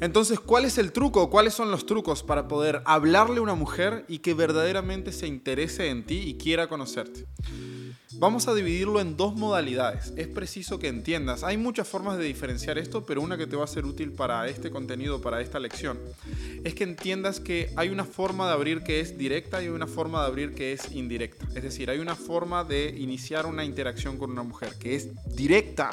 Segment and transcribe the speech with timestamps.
[0.00, 1.30] Entonces, ¿cuál es el truco?
[1.30, 5.88] ¿Cuáles son los trucos para poder hablarle a una mujer y que verdaderamente se interese
[5.88, 7.26] en ti y quiera conocerte?
[8.18, 10.14] Vamos a dividirlo en dos modalidades.
[10.16, 11.44] Es preciso que entiendas.
[11.44, 14.48] Hay muchas formas de diferenciar esto, pero una que te va a ser útil para
[14.48, 15.98] este contenido, para esta lección,
[16.64, 20.22] es que entiendas que hay una forma de abrir que es directa y una forma
[20.22, 21.46] de abrir que es indirecta.
[21.54, 25.90] Es decir, hay una forma de iniciar una interacción con una mujer que es directa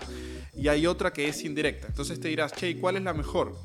[0.56, 1.88] y hay otra que es indirecta.
[1.88, 3.58] Entonces te dirás, che, ¿cuál es la mejor?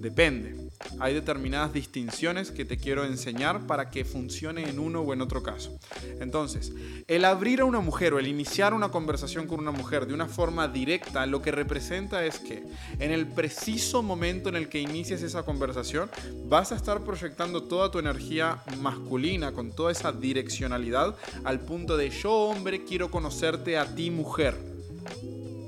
[0.00, 0.66] Depende
[0.98, 5.42] hay determinadas distinciones que te quiero enseñar para que funcione en uno o en otro
[5.42, 5.78] caso.
[6.20, 6.72] Entonces,
[7.06, 10.26] el abrir a una mujer o el iniciar una conversación con una mujer de una
[10.26, 12.62] forma directa, lo que representa es que
[12.98, 16.10] en el preciso momento en el que inicies esa conversación,
[16.46, 22.10] vas a estar proyectando toda tu energía masculina con toda esa direccionalidad al punto de
[22.10, 24.75] yo hombre quiero conocerte a ti mujer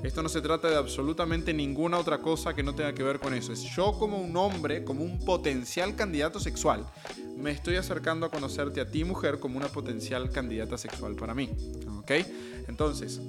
[0.03, 3.33] esto no se trata de absolutamente ninguna otra cosa que no tenga que ver con
[3.33, 3.51] eso.
[3.51, 6.85] Es yo como un hombre, como un potencial candidato sexual,
[7.35, 11.49] me estoy acercando a conocerte a ti mujer como una potencial candidata sexual para mí.
[11.99, 12.11] ¿Ok?
[12.67, 13.19] Entonces,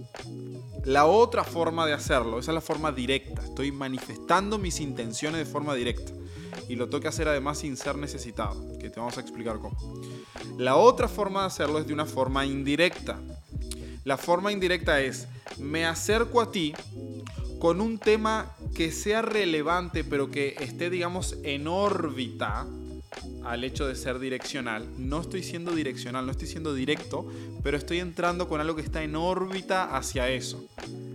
[0.85, 3.43] la otra forma de hacerlo, esa es la forma directa.
[3.43, 6.13] Estoy manifestando mis intenciones de forma directa.
[6.69, 9.77] Y lo tengo que hacer además sin ser necesitado, que te vamos a explicar cómo.
[10.57, 13.19] La otra forma de hacerlo es de una forma indirecta.
[14.11, 15.29] La forma indirecta es,
[15.61, 16.75] me acerco a ti
[17.61, 22.67] con un tema que sea relevante, pero que esté, digamos, en órbita
[23.45, 24.85] al hecho de ser direccional.
[24.99, 27.25] No estoy siendo direccional, no estoy siendo directo,
[27.63, 30.67] pero estoy entrando con algo que está en órbita hacia eso.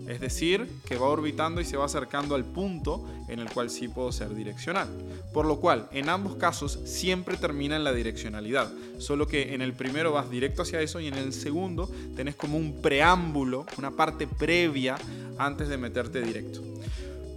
[0.08, 3.88] Es decir, que va orbitando y se va acercando al punto en el cual sí
[3.88, 4.88] puedo ser direccional.
[5.34, 8.72] Por lo cual, en ambos casos siempre termina en la direccionalidad.
[9.00, 12.58] Solo que en el primero vas directo hacia eso y en el segundo tenés como
[12.58, 14.97] un preámbulo, una parte previa
[15.38, 16.62] antes de meterte directo.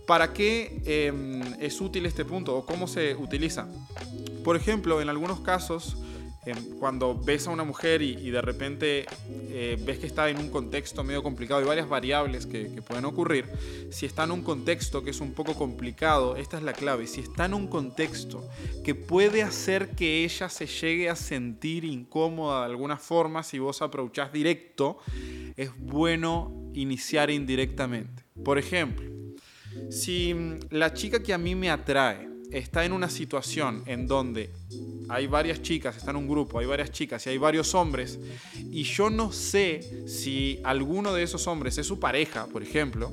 [0.06, 3.66] ¿Para qué em, es útil este punto o cómo se utiliza?
[4.42, 5.98] Por ejemplo, en algunos casos
[6.78, 9.06] cuando ves a una mujer y, de repente
[9.50, 13.04] eh, ves que está en un contexto medio complicado y varias variables que, que, pueden
[13.04, 13.46] ocurrir,
[13.90, 17.20] si está en un contexto que es un poco complicado, esta es la clave, si
[17.20, 18.48] está en un contexto
[18.84, 23.82] que puede hacer que ella se llegue a sentir incómoda de alguna forma, si vos
[23.82, 24.98] aprovechás directo,
[25.56, 28.22] es bueno iniciar indirectamente.
[28.44, 29.10] Por ejemplo,
[29.90, 30.34] si
[30.70, 34.50] la chica que a mí me atrae está en una situación en donde
[35.08, 38.18] hay varias chicas, está en un grupo, hay varias chicas y hay varios hombres,
[38.70, 43.10] y yo no sé si alguno de esos hombres es su pareja, por ejemplo,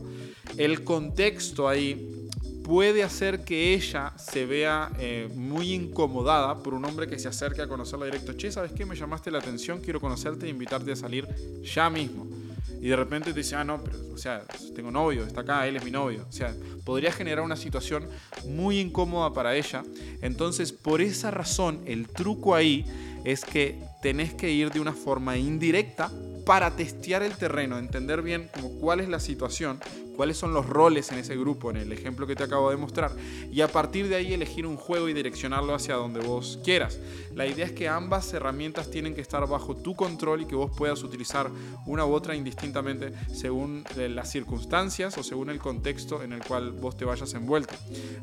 [0.58, 2.30] el contexto ahí
[2.64, 7.62] puede hacer que ella se vea eh, muy incomodada por un hombre que se acerque
[7.62, 8.34] a conocerla directo.
[8.34, 8.88] Che, ¿sabes qué?
[8.88, 11.28] Me llamaste la atención, quiero conocerte e invitarte a salir
[11.62, 12.45] ya mismo
[12.82, 14.44] y de repente te dice, ah, no, pero, o sea,
[14.76, 16.26] tengo novio, está acá, él es mi novio.
[16.28, 16.54] O sea,
[16.84, 18.08] podría generar una situación
[18.48, 19.84] muy incómoda para ella.
[20.22, 22.86] Entonces, por esa razón, el truco ahí
[23.26, 26.12] es que tenés que ir de una forma indirecta
[26.46, 29.80] para testear el terreno, entender bien como cuál es la situación,
[30.16, 33.12] cuáles son los roles en ese grupo, en el ejemplo que te acabo de mostrar,
[33.52, 37.00] y a partir de ahí elegir un juego y direccionarlo hacia donde vos quieras.
[37.34, 40.72] La idea es que ambas herramientas tienen que estar bajo tu control y que vos
[40.78, 41.50] puedas utilizar
[41.88, 46.72] una u otra indistintamente según eh, las circunstancias o según el contexto en el cual
[46.74, 47.74] vos te vayas envuelto.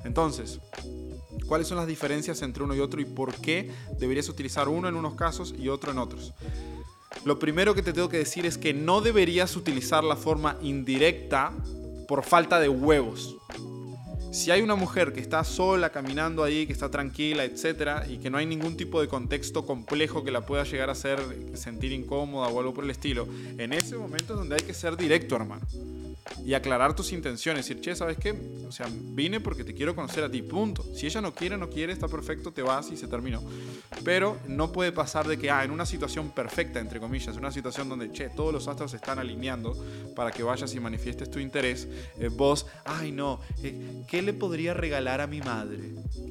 [0.05, 0.61] Entonces,
[1.45, 4.97] cuáles son las diferencias entre uno y otro y por qué deberías utilizar uno en
[4.97, 6.33] unos casos y otro en otros.
[7.25, 11.53] Lo primero que te tengo que decir es que no deberías utilizar la forma indirecta
[12.09, 13.37] por falta de huevos.
[14.33, 18.31] Si hay una mujer que está sola caminando ahí, que está tranquila, etcétera, y que
[18.31, 21.21] no hay ningún tipo de contexto complejo que la pueda llegar a hacer
[21.53, 23.29] sentir incómoda o algo por el estilo,
[23.59, 25.67] en ese momento es donde hay que ser directo, hermano
[26.45, 27.67] y aclarar tus intenciones.
[27.67, 28.35] Decir, che, ¿sabes qué?
[28.67, 30.83] O sea, vine porque te quiero conocer a ti, punto.
[30.95, 33.43] Si ella no quiere, no quiere, está perfecto, te vas y se terminó.
[34.05, 37.89] Pero no puede pasar de que, ah, en una situación perfecta, entre comillas, una situación
[37.89, 39.77] donde, che, todos los astros se están alineando
[40.15, 41.89] para que vayas y manifiestes tu interés,
[42.19, 45.81] eh, vos, ay, no, eh, ¿qué le podría regalar a mi madre?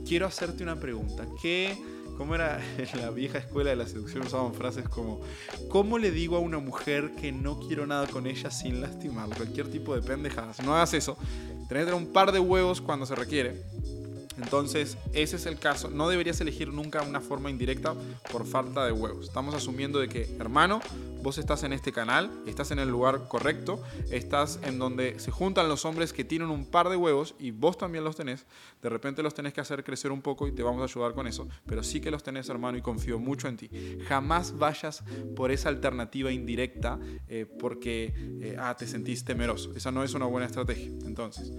[0.07, 1.27] Quiero hacerte una pregunta.
[1.41, 1.77] ¿Qué
[2.21, 4.27] ¿Cómo era en la vieja escuela de la seducción?
[4.27, 5.21] Usaban frases como,
[5.69, 9.35] ¿cómo le digo a una mujer que no quiero nada con ella sin lastimarla?
[9.35, 10.61] Cualquier tipo de pendejadas.
[10.61, 11.17] No hagas eso.
[11.67, 13.63] Tener un par de huevos cuando se requiere.
[14.41, 15.89] Entonces, ese es el caso.
[15.89, 17.93] No deberías elegir nunca una forma indirecta
[18.31, 19.27] por falta de huevos.
[19.27, 20.81] Estamos asumiendo de que, hermano,
[21.21, 25.69] vos estás en este canal, estás en el lugar correcto, estás en donde se juntan
[25.69, 28.45] los hombres que tienen un par de huevos y vos también los tenés.
[28.81, 31.27] De repente los tenés que hacer crecer un poco y te vamos a ayudar con
[31.27, 31.47] eso.
[31.65, 33.69] Pero sí que los tenés, hermano, y confío mucho en ti.
[34.07, 35.03] Jamás vayas
[35.35, 39.71] por esa alternativa indirecta eh, porque, eh, ah, te sentís temeroso.
[39.75, 40.87] Esa no es una buena estrategia.
[41.05, 41.51] Entonces...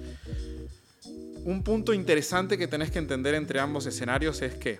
[1.44, 4.78] un punto interesante que tenés que entender entre ambos escenarios es que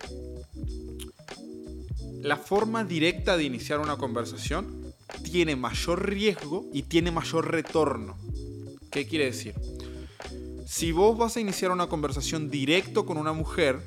[2.22, 4.94] la forma directa de iniciar una conversación
[5.24, 8.16] tiene mayor riesgo y tiene mayor retorno.
[8.90, 9.54] ¿Qué quiere decir?
[10.66, 13.80] Si vos vas a iniciar una conversación directo con una mujer,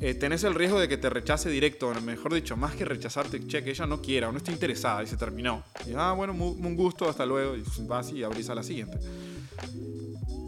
[0.00, 3.64] eh, tenés el riesgo de que te rechace directo, mejor dicho, más que rechazarte, che,
[3.64, 5.64] que ella no quiera o no esté interesada y se terminó.
[5.86, 8.98] Y, ah, bueno, un gusto, hasta luego, y vas y abrís a la siguiente.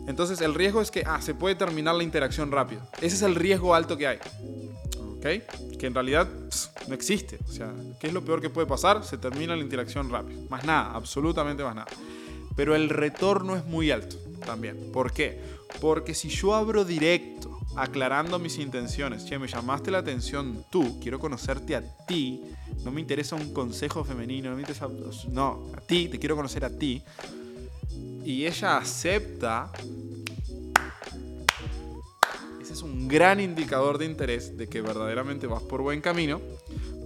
[0.09, 2.81] Entonces el riesgo es que, ah, se puede terminar la interacción rápido.
[3.03, 4.19] Ese es el riesgo alto que hay.
[4.99, 5.77] ¿Ok?
[5.79, 6.27] Que en realidad
[6.89, 7.39] no existe.
[7.47, 9.05] O sea, ¿qué es lo peor que puede pasar?
[9.05, 10.41] Se termina la interacción rápido.
[10.49, 11.89] Más nada, absolutamente más nada.
[12.57, 14.17] Pero el retorno es muy alto
[14.47, 14.91] también.
[14.93, 15.41] ¿Por qué?
[15.79, 21.19] Porque si yo abro directo, aclarando mis intenciones, che, me llamaste la atención tú, quiero
[21.19, 22.43] conocerte a ti,
[22.83, 24.89] no me interesa un consejo femenino, no me interesa,
[25.31, 27.03] no, a ti, te quiero conocer a ti,
[28.29, 29.73] y ella acepta,
[32.61, 36.39] ese es un gran indicador de interés de que verdaderamente vas por buen camino,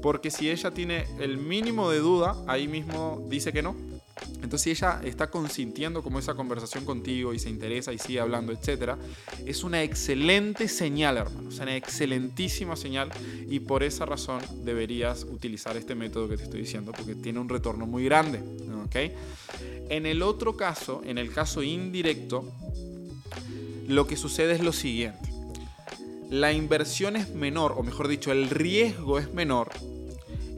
[0.03, 3.77] porque si ella tiene el mínimo de duda, ahí mismo dice que no,
[4.43, 8.53] entonces, si ella está consintiendo como esa conversación contigo y se interesa y sigue hablando,
[8.53, 8.95] etc.,
[9.47, 11.49] es una excelente señal, hermano.
[11.49, 13.11] Es una excelentísima señal
[13.49, 17.49] y por esa razón deberías utilizar este método que te estoy diciendo porque tiene un
[17.49, 18.41] retorno muy grande.
[18.95, 22.53] En el otro caso, en el caso indirecto,
[23.89, 25.31] lo que sucede es lo siguiente.
[26.31, 29.71] La inversión es menor, o mejor dicho, el riesgo es menor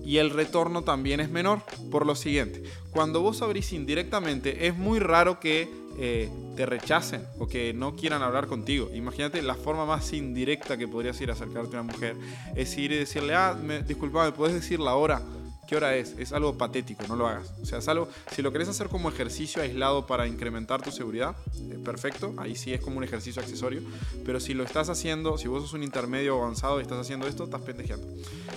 [0.05, 1.63] y el retorno también es menor.
[1.91, 7.47] Por lo siguiente, cuando vos abrís indirectamente, es muy raro que eh, te rechacen o
[7.47, 8.91] que no quieran hablar contigo.
[8.95, 12.17] Imagínate la forma más indirecta que podrías ir a acercarte a una mujer
[12.55, 15.23] es ir y decirle, ah, me, disculpa, ¿me puedes decir la hora?
[15.67, 16.15] ¿Qué hora es?
[16.19, 17.53] Es algo patético, no lo hagas.
[17.63, 21.37] O sea, es algo, si lo querés hacer como ejercicio aislado para incrementar tu seguridad,
[21.71, 23.83] eh, perfecto, ahí sí es como un ejercicio accesorio.
[24.25, 27.45] Pero si lo estás haciendo, si vos sos un intermedio avanzado y estás haciendo esto,
[27.45, 28.07] estás pendejeando.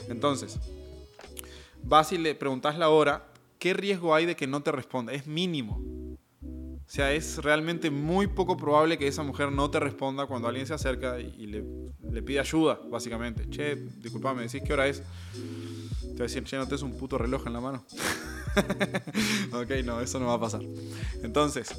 [0.10, 0.60] Entonces,
[1.84, 3.28] vas y le preguntas la hora,
[3.60, 5.14] ¿qué riesgo hay de que no te responda?
[5.14, 5.82] Es mínimo.
[6.88, 10.66] O sea, es realmente muy poco probable que esa mujer no te responda cuando alguien
[10.66, 13.50] se acerca y, le, pide ayuda, básicamente.
[13.50, 15.04] Che, disculpame, decís qué hora es.
[16.18, 17.86] Te voy a decir, che, no te es un puto reloj en la mano.
[19.54, 20.64] ok, no, eso no va a pasar.
[21.22, 21.70] Entonces,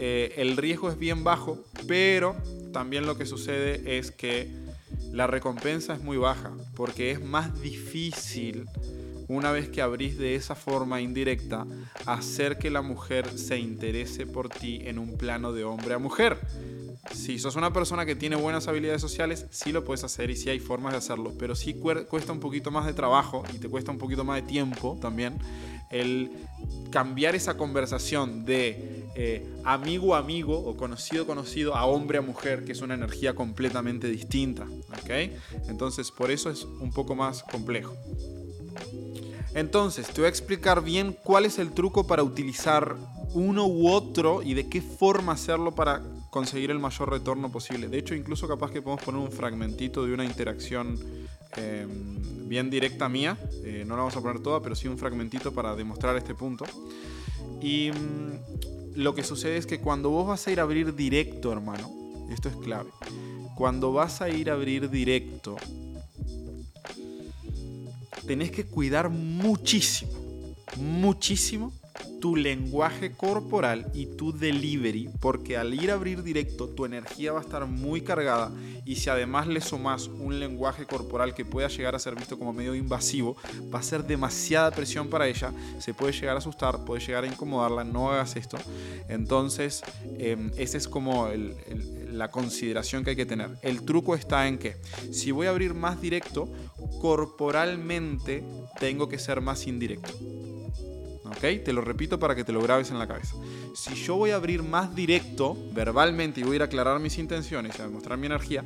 [0.00, 2.34] eh, el riesgo es bien bajo, pero
[2.72, 4.50] también lo que sucede es que
[5.12, 8.66] la recompensa es muy baja, porque es más difícil
[9.28, 11.64] una vez que abrís de esa forma indirecta,
[12.06, 16.40] hacer que la mujer se interese por ti en un plano de hombre a mujer.
[17.12, 20.48] Si sos una persona que tiene buenas habilidades sociales, sí lo puedes hacer y sí
[20.48, 23.90] hay formas de hacerlo, pero sí cuesta un poquito más de trabajo y te cuesta
[23.90, 25.38] un poquito más de tiempo también
[25.90, 26.30] el
[26.90, 32.64] cambiar esa conversación de eh, amigo a amigo o conocido conocido a hombre a mujer,
[32.64, 34.64] que es una energía completamente distinta.
[34.64, 35.10] ¿ok?
[35.68, 37.94] Entonces, por eso es un poco más complejo.
[39.54, 42.96] Entonces, te voy a explicar bien cuál es el truco para utilizar
[43.34, 47.88] uno u otro y de qué forma hacerlo para conseguir el mayor retorno posible.
[47.88, 50.98] De hecho, incluso capaz que podemos poner un fragmentito de una interacción
[51.56, 53.36] em, bien directa mía.
[53.64, 56.64] Eh, no la vamos a poner toda, pero sí un fragmentito para demostrar este punto.
[57.60, 61.52] Y mm, lo que sucede es que cuando vos vas a ir a abrir directo,
[61.52, 61.90] hermano,
[62.30, 62.90] esto es clave.
[63.56, 65.56] Cuando vas a ir a abrir directo,
[68.26, 70.12] tenés que cuidar muchísimo,
[70.76, 71.72] muchísimo
[72.20, 77.40] tu lenguaje corporal y tu delivery, porque al ir a abrir directo tu energía va
[77.40, 78.52] a estar muy cargada
[78.84, 82.52] y si además le sumas un lenguaje corporal que pueda llegar a ser visto como
[82.52, 83.36] medio invasivo,
[83.72, 87.26] va a ser demasiada presión para ella, se puede llegar a asustar, puede llegar a
[87.26, 88.58] incomodarla, no hagas esto.
[89.08, 89.82] Entonces,
[90.18, 91.28] eh, esa es como
[92.10, 93.50] la consideración que hay que tener.
[93.62, 94.76] El truco está en que
[95.12, 96.48] si voy a abrir más directo,
[97.00, 98.44] corporalmente
[98.78, 100.12] tengo que ser más indirecto.
[101.30, 101.64] ¿Ok?
[101.64, 103.36] Te lo repito para que te lo grabes en la cabeza.
[103.74, 107.18] Si yo voy a abrir más directo, verbalmente, y voy a ir a aclarar mis
[107.18, 108.64] intenciones y a demostrar mi energía,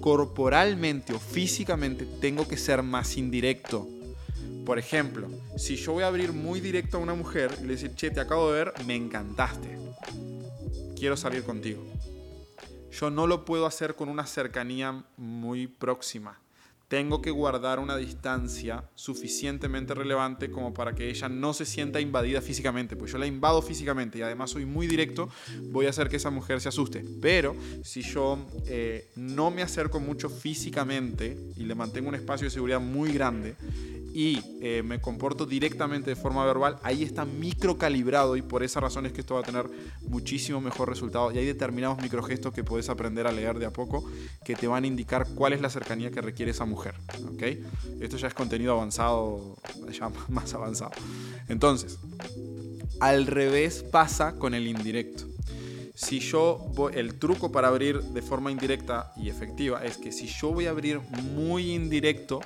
[0.00, 3.88] corporalmente o físicamente tengo que ser más indirecto.
[4.64, 7.94] Por ejemplo, si yo voy a abrir muy directo a una mujer y le decir,
[7.94, 9.76] che, te acabo de ver, me encantaste.
[10.96, 11.84] Quiero salir contigo.
[12.92, 16.43] Yo no lo puedo hacer con una cercanía muy próxima
[16.88, 22.40] tengo que guardar una distancia suficientemente relevante como para que ella no se sienta invadida
[22.40, 22.96] físicamente.
[22.96, 25.28] Pues yo la invado físicamente y además soy muy directo,
[25.70, 27.04] voy a hacer que esa mujer se asuste.
[27.20, 32.50] Pero si yo eh, no me acerco mucho físicamente y le mantengo un espacio de
[32.50, 33.56] seguridad muy grande,
[34.14, 39.06] y eh, me comporto directamente de forma verbal, ahí está microcalibrado y por esa razón
[39.06, 39.68] es que esto va a tener
[40.02, 41.32] muchísimo mejor resultado.
[41.32, 44.08] Y hay determinados microgestos que puedes aprender a leer de a poco
[44.44, 46.73] que te van a indicar cuál es la cercanía que requiere esa mujer.
[46.74, 47.42] ¿Ok?
[48.00, 49.56] Esto ya es contenido avanzado,
[49.90, 50.92] ya más avanzado.
[51.48, 51.98] Entonces,
[53.00, 55.24] al revés pasa con el indirecto
[55.94, 60.50] si yo el truco para abrir de forma indirecta y efectiva es que si yo
[60.50, 61.00] voy a abrir
[61.34, 62.40] muy indirecto,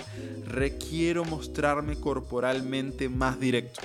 [0.46, 3.80] requiero mostrarme corporalmente más directo.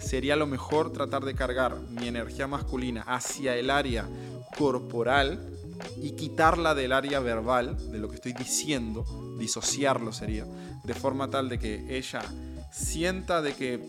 [0.00, 4.08] Sería lo mejor tratar de cargar mi energía masculina hacia el área
[4.56, 5.46] corporal
[6.00, 9.04] y quitarla del área verbal, de lo que estoy diciendo,
[9.38, 10.46] disociarlo sería,
[10.84, 12.22] de forma tal de que ella
[12.72, 13.86] sienta de que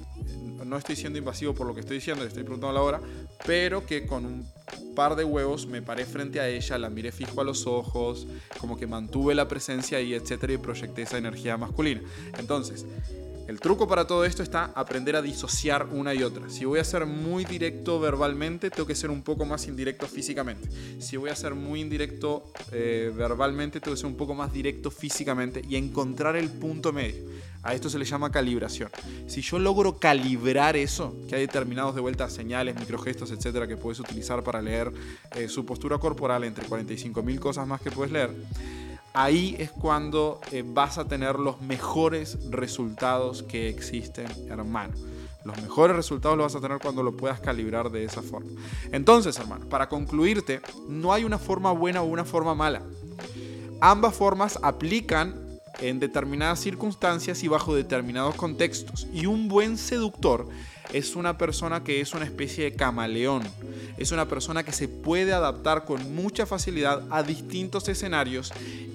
[0.65, 3.01] no estoy siendo invasivo por lo que estoy diciendo, le estoy preguntando la hora,
[3.45, 4.47] pero que con un
[4.95, 8.27] par de huevos me paré frente a ella, la miré fijo a los ojos,
[8.59, 12.01] como que mantuve la presencia ahí, etcétera, y proyecté esa energía masculina.
[12.37, 12.85] Entonces,
[13.47, 16.49] el truco para todo esto está aprender a disociar una y otra.
[16.49, 20.69] Si voy a ser muy directo verbalmente, tengo que ser un poco más indirecto físicamente.
[21.01, 24.89] Si voy a ser muy indirecto eh, verbalmente, tengo que ser un poco más directo
[24.91, 27.23] físicamente y encontrar el punto medio.
[27.63, 28.89] A esto se le llama calibración.
[29.27, 33.99] Si yo logro calibrar eso, que hay determinados de vuelta señales, microgestos, etcétera, que puedes
[33.99, 34.91] utilizar para leer
[35.35, 38.31] eh, su postura corporal entre 45.000 cosas más que puedes leer,
[39.13, 44.93] ahí es cuando eh, vas a tener los mejores resultados que existen, hermano.
[45.45, 48.49] Los mejores resultados los vas a tener cuando lo puedas calibrar de esa forma.
[48.91, 52.81] Entonces, hermano, para concluirte, no hay una forma buena o una forma mala.
[53.81, 55.43] Ambas formas aplican
[55.79, 59.07] en determinadas circunstancias y bajo determinados contextos.
[59.13, 60.47] Y un buen seductor
[60.93, 63.43] es una persona que es una especie de camaleón.
[63.97, 68.53] Es una persona que se puede adaptar con mucha facilidad a distintos escenarios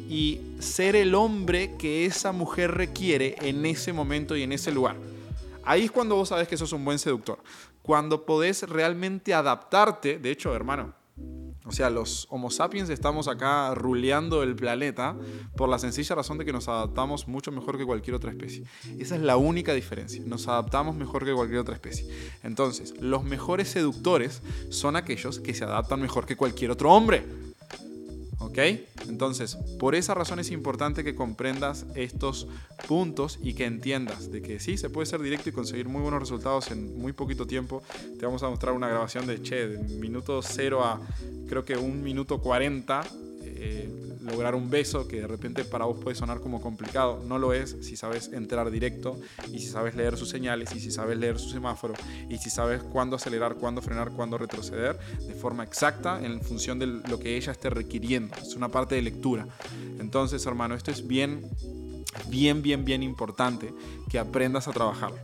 [0.09, 4.97] y ser el hombre que esa mujer requiere en ese momento y en ese lugar.
[5.65, 7.39] Ahí es cuando vos sabes que sos un buen seductor.
[7.83, 10.95] Cuando podés realmente adaptarte, de hecho, hermano,
[11.69, 15.15] o sea, los Homo sapiens estamos acá ruleando el planeta
[15.55, 18.65] por la sencilla razón de que nos adaptamos mucho mejor que cualquier otra especie.
[18.99, 20.23] Esa es la única diferencia.
[20.25, 22.09] Nos adaptamos mejor que cualquier otra especie.
[22.43, 27.27] Entonces, los mejores seductores son aquellos que se adaptan mejor que cualquier otro hombre.
[28.41, 28.59] ¿Ok?
[29.09, 32.47] Entonces, por esa razón es importante que comprendas estos
[32.87, 36.21] puntos y que entiendas de que sí, se puede ser directo y conseguir muy buenos
[36.21, 37.83] resultados en muy poquito tiempo.
[38.19, 41.01] Te vamos a mostrar una grabación de, che, de minuto 0 a
[41.49, 43.03] creo que un minuto 40
[44.29, 47.23] lograr un beso que de repente para vos puede sonar como complicado.
[47.27, 49.19] No lo es si sabes entrar directo
[49.53, 51.95] y si sabes leer sus señales y si sabes leer su semáforo
[52.29, 56.87] y si sabes cuándo acelerar, cuándo frenar, cuándo retroceder de forma exacta en función de
[56.87, 58.35] lo que ella esté requiriendo.
[58.37, 59.47] Es una parte de lectura.
[59.99, 61.49] Entonces, hermano, esto es bien,
[62.29, 63.73] bien, bien, bien importante
[64.09, 65.19] que aprendas a trabajarlo.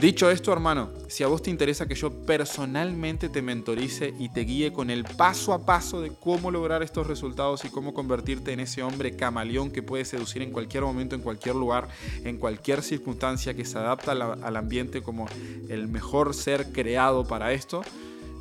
[0.00, 4.40] Dicho esto, hermano, si a vos te interesa que yo personalmente te mentorice y te
[4.40, 8.60] guíe con el paso a paso de cómo lograr estos resultados y cómo convertirte en
[8.60, 11.88] ese hombre camaleón que puede seducir en cualquier momento, en cualquier lugar,
[12.24, 15.26] en cualquier circunstancia, que se adapta al ambiente como
[15.68, 17.82] el mejor ser creado para esto,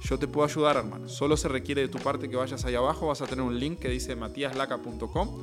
[0.04, 1.08] yo te puedo ayudar, hermano.
[1.08, 3.80] Solo se requiere de tu parte que vayas ahí abajo, vas a tener un link
[3.80, 5.42] que dice matiaslaca.com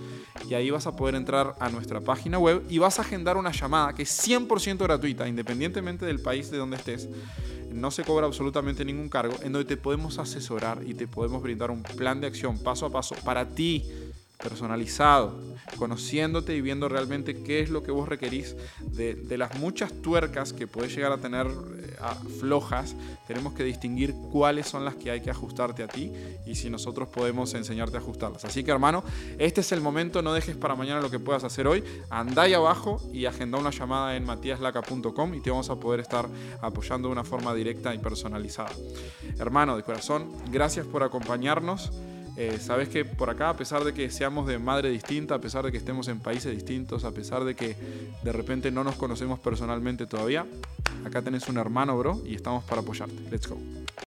[0.48, 3.52] y ahí vas a poder entrar a nuestra página web y vas a agendar una
[3.52, 7.08] llamada que es 100% gratuita, independientemente del país de donde estés.
[7.72, 11.70] No se cobra absolutamente ningún cargo, en donde te podemos asesorar y te podemos brindar
[11.70, 14.09] un plan de acción paso a paso para ti
[14.42, 15.38] personalizado,
[15.76, 20.66] conociéndote y viendo realmente qué es lo que vos requerís de, las muchas tuercas que
[20.66, 21.96] puedes llegar a tener eh,
[22.40, 22.94] flojas,
[23.26, 26.12] tenemos que distinguir cuáles son las que hay que ajustarte a ti
[26.46, 28.44] y si nosotros podemos enseñarte a ajustarlas.
[28.44, 29.04] Así que hermano,
[29.38, 32.54] este es el momento, no dejes para mañana lo que puedas hacer hoy, andá ahí
[32.54, 36.28] abajo y agenda una llamada en matiaslaca.com y te vamos a poder estar
[36.60, 38.70] apoyando de una forma directa y personalizada.
[39.38, 41.90] Hermano, de corazón, gracias por acompañarnos.
[42.42, 45.62] Eh, sabes que por acá, a pesar de que seamos de madre distinta, a pesar
[45.62, 47.76] de que estemos en países distintos, a pesar de que
[48.24, 50.46] de repente no nos conocemos personalmente todavía,
[51.04, 53.14] acá tenés un hermano, bro, y estamos para apoyarte.
[53.30, 53.58] Let's go.